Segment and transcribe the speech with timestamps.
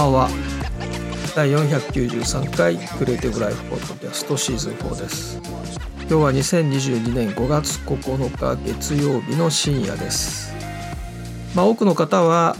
[0.00, 0.30] ばんは。
[1.36, 5.40] 第493回クリエイティブライフポッドキャストシーズン4です。
[5.98, 10.54] 今日は2022年5月9日月曜日の深夜です。
[11.54, 12.56] まあ多くの方は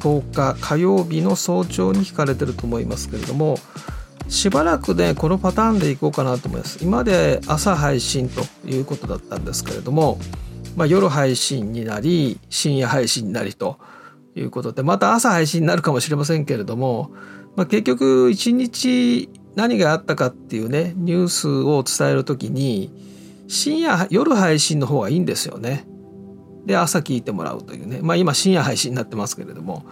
[0.00, 3.58] 10日火曜日の早朝に聞かれてると思いますけれども
[4.28, 6.82] しばらくねこのパターンでいこうかなと思います。
[6.82, 10.18] 今まで朝配信ということだったんですけれども、
[10.76, 13.78] まあ、夜配信になり深夜配信になりと
[14.34, 17.10] いうことでまた朝配信になるかもしれませんけれども、
[17.56, 22.92] まあ、結局一日何があったかっていうねニュースを伝える時に
[23.48, 25.86] 深夜夜配信の方がいいんですよね。
[26.66, 27.98] で朝聞いてもらうというね。
[28.02, 29.84] まあ今深夜配信になってますけれども。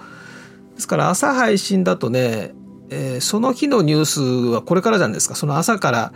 [0.75, 2.55] ですから朝配信だとね
[2.91, 5.34] えー、その日のニュースはこれからじゃないですか。
[5.34, 6.12] その朝から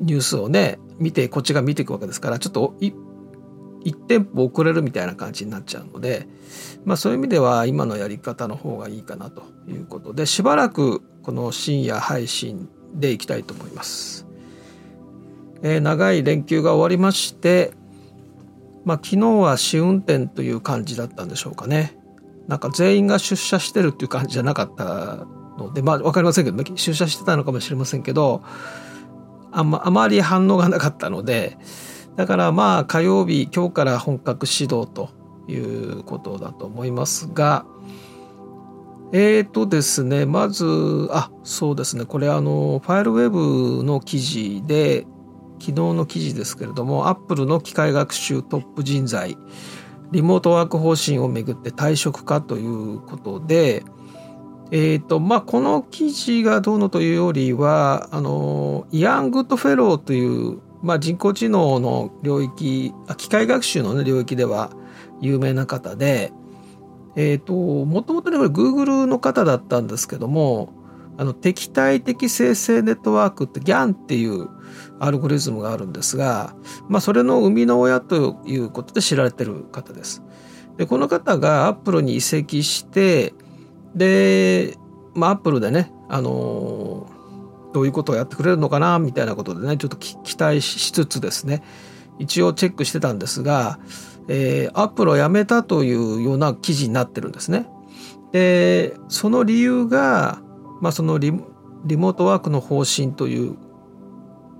[0.00, 2.74] ニュースをね見てこっちが見ていくわけですからちょっと
[3.84, 6.26] 1店舗遅れるみたいな感じになっちゃうので、
[6.84, 14.26] まあ、そういう意味では今のやり方の方がいいかなということでしばらくこの深夜配信でいきたいと思います。
[15.62, 17.72] えー、長い連休が終わりまして、
[18.84, 21.96] まあ、昨日は試運転という感じだったんでしょうかね。
[22.48, 28.42] なんか全員が出社してるっていう感じじゃなかったのでまあ分かりませんけど、出社してたのかもしれませんけど
[29.52, 31.56] あんまあまり反応がなかったので
[32.16, 35.10] だからまあ火曜日今日から本格始動と
[35.48, 37.66] いうことだと思いますが
[39.12, 42.06] えーとですねまずあそうですね。
[42.06, 45.06] これあのファイルウェブの記事で
[45.60, 49.36] 昨日の記事ですけれどもアップルの機械学習トップ人材
[50.10, 53.84] リモートワーク方針をめぐって退職かということで
[54.74, 64.70] えーとまあ、この記事がどうのというよりはあのイアン・グッドフェローという、まあ、人工知能の領域機械学習の、ね、領域では
[65.20, 66.32] 有名な方で、
[67.16, 70.72] えーと、もともとねこれ Google の方だったんですけども
[71.18, 74.48] あの敵対的生成ネットワークって GAN っていう
[74.98, 76.54] アルゴリズムがあるんですが、
[76.88, 80.22] まあ、それの生みの親ということで知られてる方です。
[80.78, 83.34] でこの方がアップルに移籍して
[83.94, 84.76] で、
[85.14, 87.10] まあ、アップルでね、あの、
[87.72, 91.62] どういうことをやってくれるのかなみたいなことでねちょっと期待しつつですね
[92.18, 93.78] 一応チェックしてたんですが、
[94.28, 97.66] えー、アップルを辞めたというような記事になってるんですね。
[98.32, 100.40] でその理由が、
[100.80, 101.32] まあ、そのリ
[101.84, 103.56] リモートワークの方針という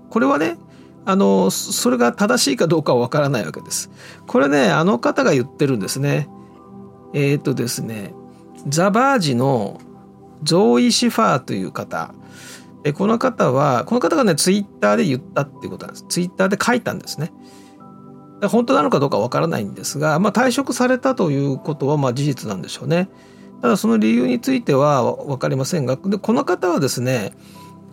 [0.09, 0.57] これはね
[1.05, 3.89] あのそれが正しいかどうかはわからないわけです。
[4.27, 6.29] これねあの方が言ってるんですね。
[7.13, 8.13] えっ、ー、とですね
[8.67, 9.79] ザ・バージの
[10.43, 12.13] ゾーイ・シファーという方
[12.83, 16.05] でこの方はこの方がねツイッターで言ったっていうことなんです。
[16.09, 17.31] ツイッターで書いたんですね。
[18.49, 23.09] 本当なのかどうかわからないんですが、まあ、退職されたということはまあ事実なんでしょうね。
[23.61, 27.31] ただその理由については分かりませんがでこの方はですね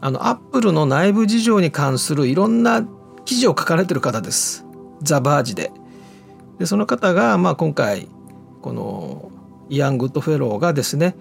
[0.01, 2.85] あのアップルの内部事情に関するいろんな
[3.25, 4.67] 記事を書かれてる方です。
[5.03, 5.71] ザ・バージで。
[6.59, 8.09] でその方がまあ今回
[8.61, 9.31] この
[9.69, 11.15] イアン・グッドフェローがですね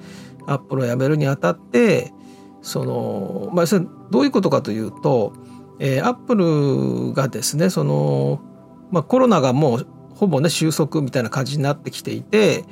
[0.48, 2.12] アップルを辞めるにあたって
[2.62, 3.66] その、まあ、
[4.12, 5.34] どういうことかというと、
[5.80, 8.42] えー、アップルがですねその、
[8.92, 12.66] まあ、コロナがもうほぼね収束みたいな感じになってきていて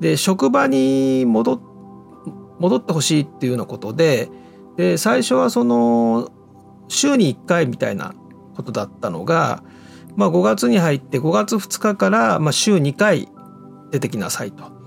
[0.00, 1.60] で職場に戻
[2.58, 4.28] 戻ってほしいっていうようなことで
[4.76, 6.30] で最初はその
[6.88, 8.14] 週に1回みたいな
[8.56, 9.62] ことだったのが、
[10.16, 13.28] まあ、5月に入って5月2日から、まあ、週2回
[13.90, 14.80] 出てきなさいと。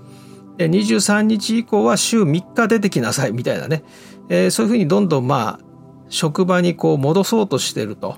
[0.56, 3.82] で23日以降は週3日出てきなさいみたいなね、
[4.28, 5.64] えー、そういうふうにどんどんまあ
[6.08, 8.16] 職場にこう戻そうとしてると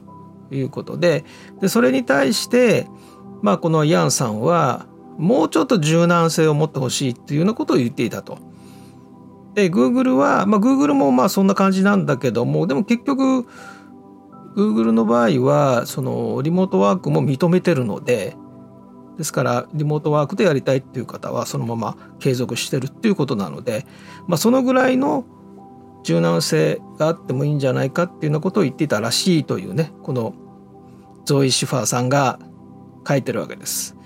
[0.51, 1.25] いうことで
[1.61, 2.87] でそれに対して
[3.43, 4.87] まあこのイアンさんは
[5.19, 8.39] もうちょっと柔軟性を持ってほしいっていうようなことを言っていたと。
[9.55, 13.47] で Google は、まあ、Google もまあそんな感じなんだけどもでも結局
[14.55, 18.37] Google の場合はそのリモートワークも認めてるので
[19.17, 23.87] ですからリモートワークでやりたいっていう方はそのまま継続してるっていうことなので、
[24.27, 25.25] まあ、そのぐらいの
[26.07, 30.35] 柔軟性があってもいいんじゃないかっていうようなことを言っていたらしいというねこの
[31.25, 32.39] ゾイ・シュファーさんが
[33.07, 33.97] 書いてるわけです。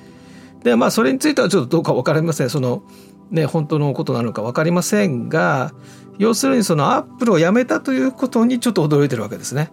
[0.65, 2.83] でまあそれについてはちょっとどうか分かりませんその
[3.31, 5.75] ね本当のことなのか分かりませんが
[6.19, 9.71] 要するにそのアップルをやめたということにちょっと驚いてるわけですね。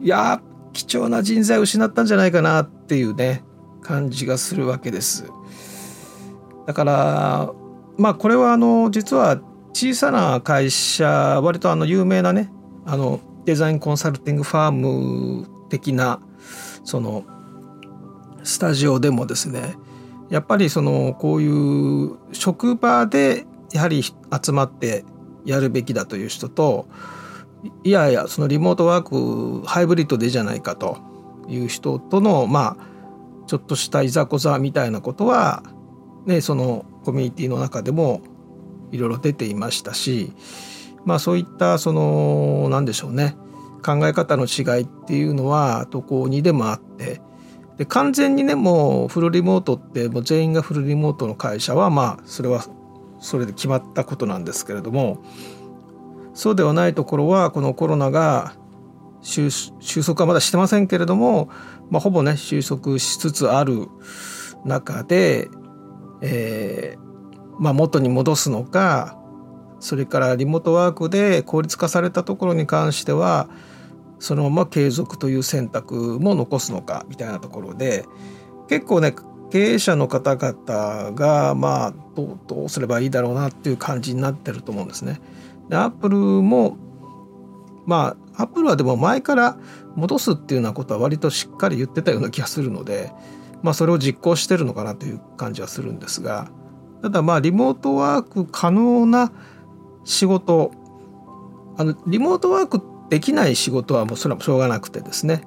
[0.00, 0.40] いや
[0.72, 3.42] 貴重な人材を失ったんじゃないかなっていうね
[3.82, 5.26] 感じがするわけです。
[6.66, 7.52] だから
[7.98, 9.40] まあこれはあの実は
[9.72, 12.50] 小さな会社割とあの有名なね
[12.84, 16.20] あのデザインコンサルティングファーム的な
[16.84, 17.24] その
[18.44, 19.76] スタジオでもですね
[20.30, 25.04] やっぱりそのこういう職場でやはり集まって
[25.44, 26.86] やるべきだという人と
[27.84, 30.98] いやいやそのリモートワークハイブリッドでじゃないかと
[31.48, 35.62] いう人とのまあちょっとしたいざこざみたいなことは、
[36.26, 38.22] ね、そのコミュニティの中でも
[38.92, 40.32] いろいろ出ていましたし、
[41.04, 43.36] まあ、そういったその何でしょうね
[43.84, 47.20] 考え方の違いっていうのはどこにでもあって
[47.78, 52.64] で完全にねもうフルリモートってもう全員がフルリモートの会社はまあそれは
[53.18, 55.24] それで決まったことなんですけれども
[56.34, 58.54] そうではないところはこのコロナが
[59.22, 59.50] 収
[60.04, 61.48] 束はまだしてませんけれども、
[61.90, 63.88] まあ、ほぼね収束しつつある
[64.64, 65.48] 中で、
[66.20, 67.11] えー
[67.58, 69.18] まあ、元に戻すのか
[69.80, 73.48] それからリモートワークで効率化されたところに関しては
[74.20, 78.06] そのまま継続という選択も残すのかみたいなところで
[78.68, 79.14] 結構ね
[79.50, 85.20] 経営者の方々がまあどうどうすればいいだろうなっていう感じになってると思うんですね。
[85.68, 86.76] でアップルも
[87.84, 89.58] まあアップルはでも前から
[89.96, 93.12] 戻すっていうようなことは割としっかり言ってたような気がするので、
[93.62, 96.50] まあ、それを実行してるのかなという感じはするんですが
[97.02, 99.32] ただまあリモートワーク可能な
[100.04, 100.72] 仕事
[101.76, 105.42] あのリモートワークできない仕事はもうそれはしょうがなくてですね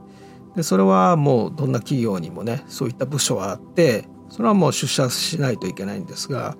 [0.55, 6.57] でそれはもうどんな企業にもねそういった部署はあってそれはもう出社しないといけないんですが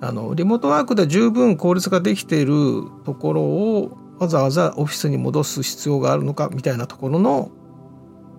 [0.00, 7.50] あのリモートワークで十分効率ができているところをわざわざオフィスに戻す必要があるのかみたいなところの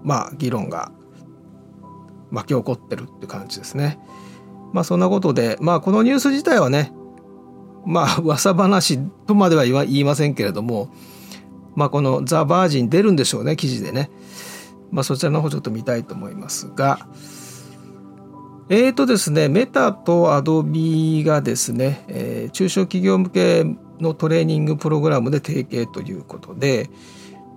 [0.03, 0.91] まあ議論が
[2.31, 3.99] 巻き起こってるって感じですね。
[4.73, 6.91] まあそんなことでまあこのニュース自体はね
[7.85, 10.89] まあ 噂話とまでは言いませんけれども
[11.75, 14.11] まあこのザ・バージン出るんでしょうね記事でね。
[14.91, 17.07] まあそちらの方ちょっと見たいと思いますが。
[18.69, 23.65] えーとですね、メタとアドビがですね、えー、中小企業向け
[23.99, 26.89] のトレーニングプログラムで提携ということで、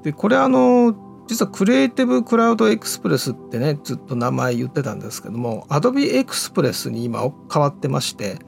[0.03, 0.95] でこれあの、
[1.27, 7.21] 実はクリエイティブクラウドエクスプレスってね、ずっと名前言ってたんですけども、アドビエクスプレスに今
[7.53, 8.39] 変わってまして、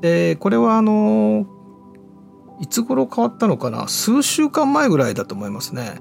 [0.00, 1.46] で、これはあの、
[2.60, 3.88] いつ頃変わったのかな？
[3.88, 6.00] 数週間前ぐらいだと思いますね。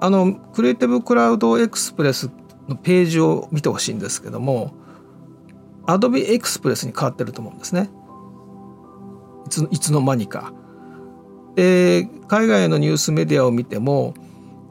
[0.00, 2.30] あの、クリエイティブクラウドエクスプレス
[2.68, 4.72] のページを見てほしいんですけども
[5.86, 7.90] Adobe Express に変わってると思うんですね。
[9.46, 10.52] いついつの間にか。
[11.54, 14.14] で海外のニュースメディアを見ても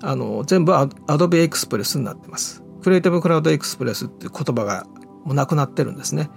[0.03, 2.61] あの全部 Adobe Express になってます。
[2.83, 4.85] クリエイティブクラウドエクスプレスっていう言葉が
[5.23, 6.29] もうなくなってるんですね。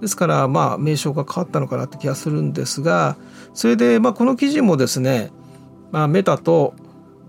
[0.00, 3.16] ですからまあ名称が変わったのかなって気がするんですが
[3.54, 5.30] それでまあこの記事もですね、
[5.92, 6.74] まあ、メタと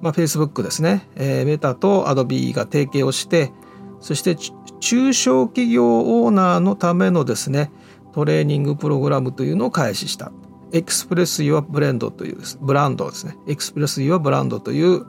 [0.03, 3.53] まあ、Facebook ですね、えー、メタと Adobe が提携をして
[4.01, 4.35] そして
[4.81, 7.71] 中小企業オーナーのためのですね
[8.11, 10.33] トレーニングプログラムというのを開始した
[10.74, 15.05] Express Your Brand というです、ブランドですね Express Your Brand という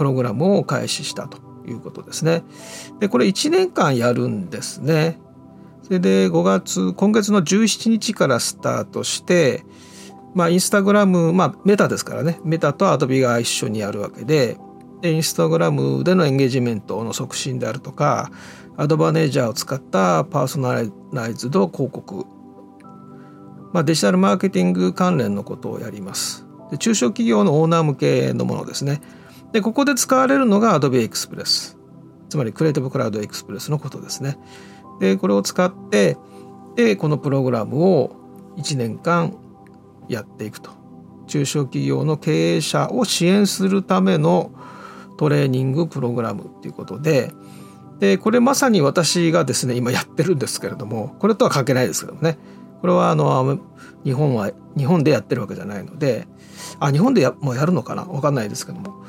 [0.00, 2.42] プログラムを開始したということですね。
[3.00, 5.20] でこれ1年間やるんですね。
[5.82, 9.62] それで5月今月の17日からスタートして
[10.34, 14.56] まあ、インスタグラム、まあ、メタですからね、メタとアドビが一緒にやるわけで、
[15.02, 18.30] でインスタグラムでのエンゲージメントの促進であるとか、
[18.78, 22.24] アドバネージャーを使ったパーソナライズド広告、
[23.74, 26.46] まあ、デジタルマーケティング関連のことをやります。
[26.70, 29.02] で中小企業のオーナー向けのものですね。
[29.52, 31.76] で、ここで使われるのが Adobe Express。
[32.28, 34.38] つまりクリエイティブクラウドエクスプレスのことですね。
[35.00, 36.16] で、これを使って、
[36.76, 38.20] で、このプログラムを
[38.56, 39.36] 1年間
[40.08, 40.70] やっていくと
[41.26, 44.52] 中小企業の経営者を支援するための
[45.18, 47.32] トレーニングプログラムっていうことで
[48.00, 52.38] でこれまさに私がですね今やってるんですけれどもこれとは関係ないですけどもね
[52.80, 53.60] これはあの
[54.04, 56.26] 日本は日本でやってるわけじゃないので
[56.80, 58.04] あ日本でやもうやるのかな？
[58.04, 59.04] 分かんないですけども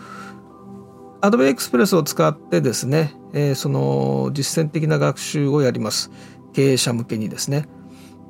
[1.21, 6.11] Adobe Express を使ってですね、えー、その実践的な学習をやります
[6.53, 7.67] 経営者向けにですね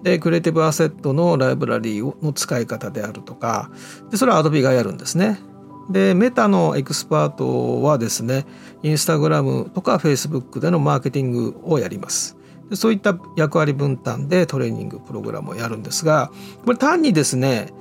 [0.03, 3.71] でクリエイティブアセットのライブラリーの使い方であるとか
[4.09, 5.39] でそれは Adobe がやるんですね。
[5.89, 8.45] でメタのエクスパートはですね
[8.81, 12.37] インスタグラムとかフェイスブックでのマーケティングをやります。
[12.69, 16.31] でそういった役割分担でトレーニングプログラムをやるんですが
[16.63, 17.73] これ単にですね、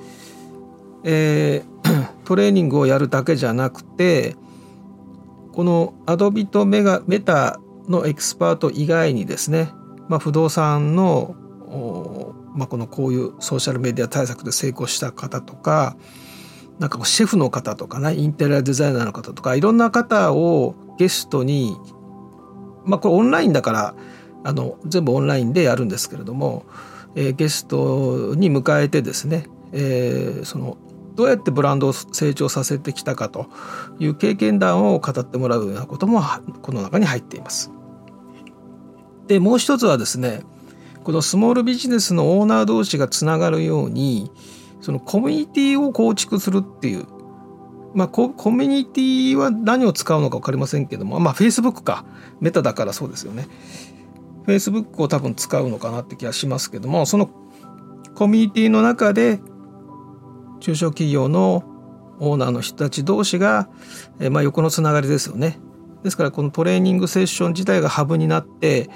[1.04, 4.34] えー、 トレーニングをやるだけじゃなくて
[5.52, 9.70] この Adobe とメ、メタのエキスパート以外にですね、
[10.08, 11.36] まあ、不動産の
[12.52, 15.96] まあ、このこういうソーシャルメディア対策で成功した方とか
[16.80, 21.76] なんかシェフの方とかねインテリアデザイナーの方とかいろんな方をゲストに
[22.84, 23.94] まあこれオンラインだから
[24.42, 26.64] あの全部オンラインでやるんですけれども
[27.14, 30.76] えー、ゲストに迎えてですね、えー、その
[31.20, 33.50] どうやってブランドを成長させてきたかと
[33.98, 36.22] いう経験談を語ってもらうようなことも
[36.62, 37.70] この中に入っています。
[39.26, 40.40] でもう一つはですね
[41.04, 44.32] このスモールビジネスのオーナー同士がつながるように
[44.80, 47.06] そのコミュニティを構築するっていう
[47.92, 52.04] まあ、コミュニティは何を使うのか分かりませんけどもまあ Facebook か
[52.40, 53.46] メタだからそうですよね
[54.46, 57.28] Facebook を多分使うのかなって気がしますけどもその
[58.14, 59.40] コミュニティの中で
[60.60, 61.64] 中小企業の
[62.20, 63.68] オーナーの人たち同士が、
[64.20, 65.58] えまあ、横のつながりですよね。
[66.04, 68.88] ですからこのトレーニングセッション自体がハブになって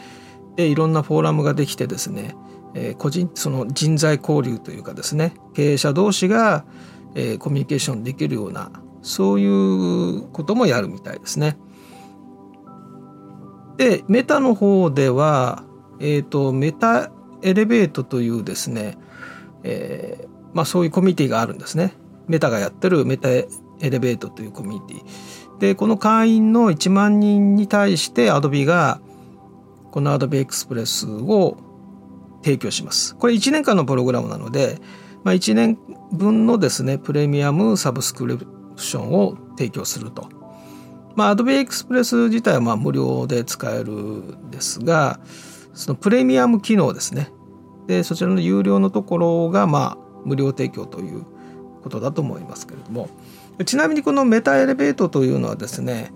[0.56, 2.34] でいろんなフォーラムができてですね、
[2.74, 6.64] えー、個人その人材交流というかですね経営者同士が、
[7.14, 8.70] えー、コミュニケーションできるような
[9.02, 11.58] そういうこともやるみたいですね。
[13.76, 15.64] でメタの方では、
[16.00, 17.10] えーと、メタ
[17.42, 18.96] エレベートというですね、
[19.62, 21.94] えーまあ、そういうコミュニティがあるんですね。
[22.26, 23.46] メタがやってるメタエ
[23.80, 25.58] レベートというコミュニティ。
[25.58, 29.00] でこの会員の1万人に対してアドビが
[29.92, 31.56] このアドビエクスプレスを
[32.42, 33.16] 提供します。
[33.16, 34.78] これ1年間のプログラムなので、
[35.22, 35.78] まあ、1年
[36.12, 38.46] 分のですねプレミアムサブスクリプ
[38.76, 40.28] ションを提供すると。
[41.16, 45.20] まあ、Adobe Express 自体はまあ無料で使えるんですが
[45.72, 47.30] そのプレミアム機能ですね
[47.86, 51.24] でそちらの有料のところがまあ無料提供という
[51.82, 53.08] ことだと思いますけれども。
[53.64, 56.12] ちなみにこのメタエレベートというのはですね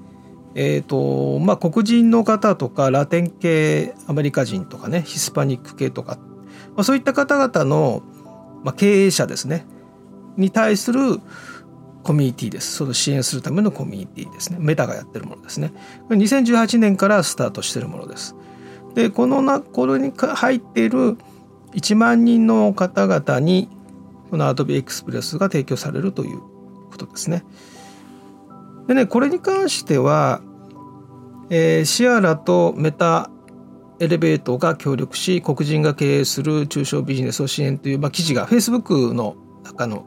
[0.54, 6.18] えーとまあ、黒人の方とかラテン系アメリカ人とかねヒスパニック系とか、
[6.74, 8.02] まあ、そういった方々の、
[8.64, 9.66] まあ、経営者ですね
[10.36, 11.20] に対する
[12.02, 12.76] コミュニティです。
[12.76, 14.58] その支援するためのコミュニティですね。
[14.60, 15.72] メタがやってるものですね。
[16.08, 18.34] 2018年からスタートしてるものです。
[18.94, 21.18] でこのなこれに入っている
[21.74, 23.68] 1万人の方々に
[24.30, 26.40] この Adobe Express が提供されるという
[26.90, 27.44] ことですね。
[28.86, 30.40] でね、これに関しては、
[31.50, 33.30] えー、シアラとメタ
[34.00, 40.04] エレベートが協力し、黒人が経営する中小ビジネスを支援という、まあ、記事が Facebook の中の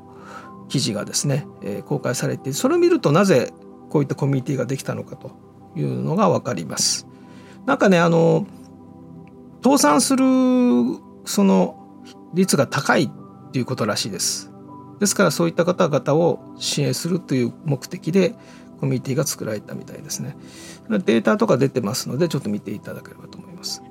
[0.69, 3.51] 記事がですね、えー、公開されてそれを見るとなぜ
[3.89, 5.31] こういったコミュニティができたのかと
[5.75, 7.07] いうのが分かります。
[7.65, 8.47] なんかねあの
[9.63, 10.23] 倒産する
[11.25, 11.77] その
[12.33, 13.11] 率が高い
[13.51, 14.49] っていうことらしいです。
[15.01, 18.33] ですからそういった方々を支援するという目的で
[18.79, 20.37] コミュニティが作られたみたいですね。
[20.89, 23.83] データとか出てますのでちょっと見ていただければと思います。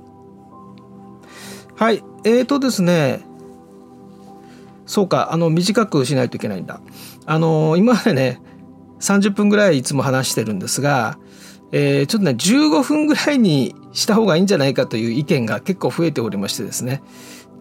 [1.77, 3.21] はい、えーとですね、
[4.87, 6.81] そうか、あの短くしないといけないんだ。
[7.27, 8.41] あの今までね、
[9.01, 11.19] 30分ぐらいいつも話してるんですが、
[11.73, 17.03] えー、ちょっとね、15分ぐらいにした方がいいんじゃないかという意見が結構増えておりましてですね、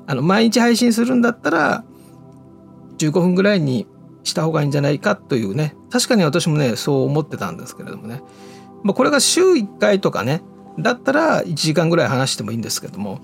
[0.07, 1.83] あの毎日配信するんだったら
[2.99, 3.87] 15分ぐらいに
[4.23, 5.75] した方がいいんじゃないかというね。
[5.89, 8.21] 確かに私もねそう思ってたんですけれどもね、
[8.83, 10.41] まあ、これが週1回とかね。
[10.77, 13.21] だったら1時間ぐらい話してもいいんですけども。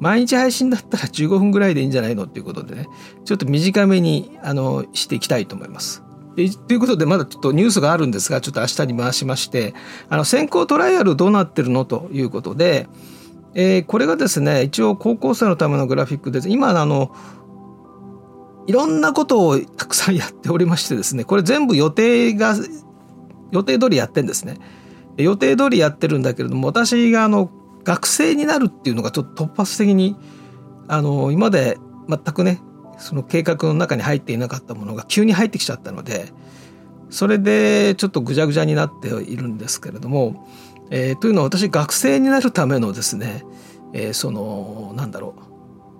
[0.00, 2.86] 毎日配信だったら15分ぐらいでいいんじゃないのっていうことでね。
[3.24, 6.04] ちょっと短めにあのしていきたいと思います。
[6.36, 9.74] ということでまだちょっとニュースがあるんですがちょっと明日に回しまして
[10.08, 12.88] あの先行トライアルどうなってるのということで
[13.54, 16.48] えー、これがですね一応高校生のためのグラフィックです。
[16.48, 17.14] 今あの
[18.68, 22.54] いろんなことをたくさんやっておりましてですねこれ全部予定が
[23.50, 24.58] 予定通りやってんですね。
[25.16, 27.50] 予定通りやってるんだけれども私があの
[27.82, 30.14] 学生になるっていうのがちょっと突発的に
[30.86, 32.60] あの今まで全くね
[32.98, 36.32] その計画の中に入っていなかったものが急に入ってきちゃったので
[37.10, 40.46] それでちょっとぐちゃぐちゃになっているんですけれども
[40.90, 43.44] えー、というのは私学生になるためのですね、
[43.92, 45.42] えー、そのなんだろう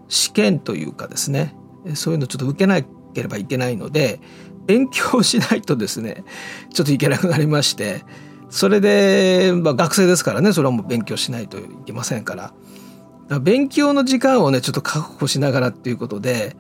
[0.09, 1.55] 試験というかですね
[1.95, 4.21] そういうのちょっと受けなければいけないので
[4.67, 6.25] 勉強しないとですね
[6.73, 8.05] ちょっといけなくなりまして
[8.51, 12.53] それで、まあ、学生ですからねそれはもう勉強しないといけませんから。
[13.41, 16.57] 勉強の時間をねちょっと確保しながらっていうことで、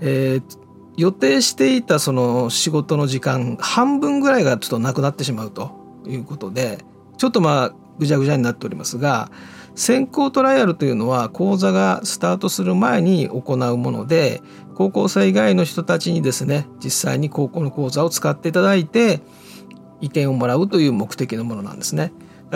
[0.00, 0.58] えー、
[0.96, 5.72] 予定していたその仕事の時間半分ぐらいがちょっとなくなってしまうと
[6.06, 6.84] いうことで
[7.16, 9.30] ちょっとまあぐちゃぐちゃになっておりますが
[9.74, 14.40] 先行トライアルというのは講座がスタートする前に行うもので
[14.74, 19.20] 高校生以外の人たちにですね実際に高校の講座を使っていただいて
[20.00, 22.12] 意見をもらうという目的のものなんですね。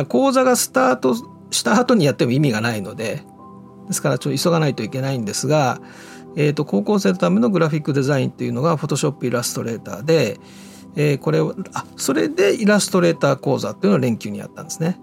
[0.09, 1.15] 講座がスタート
[1.51, 3.23] した後にやっても意味がないので
[3.89, 5.81] ですからちょっと急がないといけないんですが、
[6.37, 10.39] えー、と高校生のためのグラフィックデザインというのが Photoshop イラストレーターで
[10.97, 14.99] えー、これをあそれでイラストレーター講座っていうのを連休にやったんですね。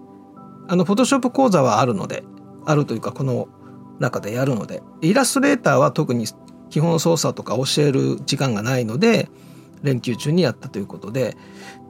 [0.68, 2.24] あのフォトショップ講座はあるので
[2.64, 3.48] あるというかこの
[3.98, 6.26] 中でやるのでイラストレーターは特に
[6.70, 9.28] 基本操作とか教える時間がないので
[9.82, 11.36] 連休中にやったということで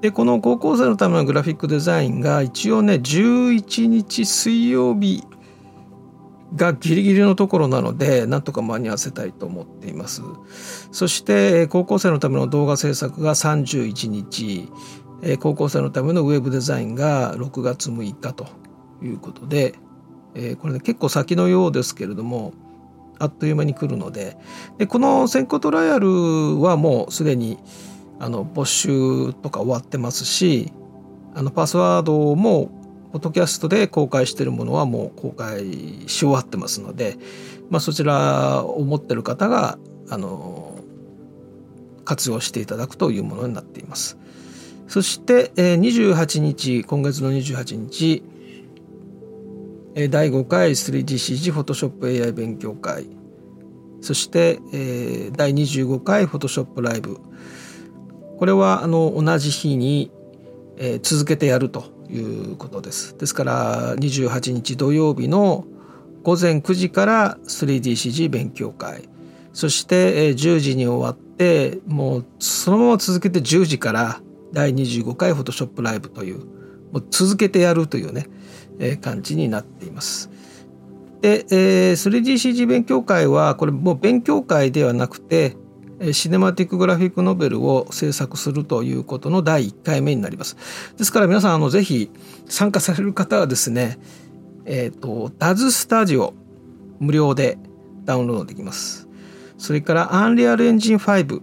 [0.01, 5.25] でこの高校生のためのグラフィックデザインが一応ね11日水曜日
[6.55, 10.23] がギリギリのところなのでなんとか間に合わせたいと思っています。
[10.93, 14.71] そして高校生のための動画制作が31日
[15.41, 18.47] 高校生のためのウェブデザインが6月6日と
[19.03, 19.75] いうことで
[20.35, 22.53] えこれね結構先のようですけれども
[23.19, 24.37] あっという間に来るので
[24.79, 27.59] でこの先行トライアルはもうすでに
[28.19, 30.73] あの募集とか終わってますし
[31.35, 32.71] あのパスワードも
[33.13, 35.65] ポッドキャストで公開しているものはもう公開
[36.07, 37.17] し終わってますので、
[37.71, 39.79] まあ、そちらを持ってる方が
[40.11, 40.79] あの
[42.05, 44.17] 活用していただくというものになっています。
[44.87, 48.23] そして、え28日今月の28日
[49.97, 53.07] 第5回 3DCG フォトショップ AI 勉強会。
[54.03, 54.61] そして、
[55.33, 57.19] 第25回フォトショップライブ
[58.37, 60.13] これはあの同じ日に、
[61.01, 63.17] 続けてやるということです。
[63.17, 65.65] ですから28日土曜日の
[66.23, 69.09] 午前9時から 3DCG 勉強会。
[69.55, 74.21] そして10時に終わってもうそのまま続けて10時から
[74.53, 76.41] 第25回フォトショップライブという
[76.93, 78.27] もう続けてやるというね、
[79.01, 80.31] 感じになっています。
[81.21, 85.57] で、えー、3DCG 勉強会はこれもう勉強会ではなくて
[86.13, 90.57] シネマティックグラフィックノベルを制作するということの第1回目になります。
[90.99, 92.11] ですから皆さんあのぜひ
[92.47, 93.99] 参加される方はですね、
[94.67, 96.35] えっ、ー、と DAZ スタジオ
[97.01, 97.59] 無料で
[98.05, 99.09] ダウンロードできます。
[99.57, 101.41] それから Unreal Engine 5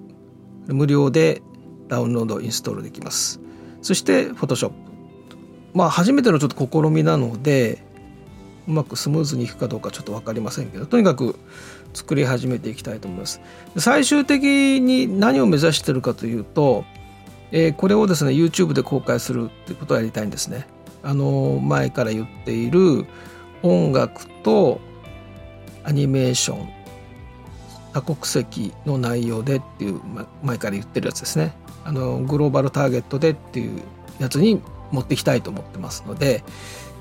[0.67, 1.41] 無料で
[1.88, 3.39] ダウンロードインストールできます。
[3.82, 4.92] そして Photoshop。
[5.74, 7.84] まあ初めてのちょっと試みなので
[8.68, 11.38] うまくスムーズにいくかどうかちょっと分かりませんけどとにかく
[11.94, 13.42] 作り始めていきたいと思います。
[13.78, 16.86] 最終的に何を目指してるかというと、
[17.52, 20.66] えー、これをですね YouTube で公開するってことをやりたいんですね。
[21.04, 23.06] あの前から言っている
[23.62, 24.80] 音楽と
[25.84, 26.70] アニメーション
[27.94, 30.02] 多国籍の内容でっていう
[30.42, 33.82] 前から言ってるやつですねあのグローバルターゲットでっていう
[34.20, 34.62] やつに
[34.93, 36.43] 持っていきたいと思ってますので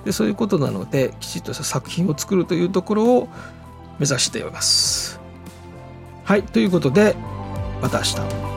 [0.05, 3.29] でそういうことなのできちっとした作品を作るというところを
[4.01, 5.21] 目指しております。
[6.25, 7.15] はいということで
[7.81, 8.52] また明日。